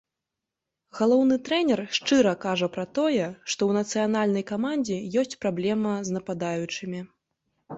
[0.99, 6.99] Галоўны трэнер шчыра кажа пра тое, што ў нацыянальнай камандзе ёсць праблема з нападаючымі.